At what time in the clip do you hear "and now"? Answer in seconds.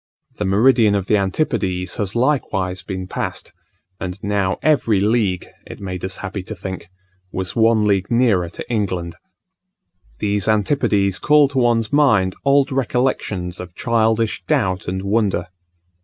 3.99-4.57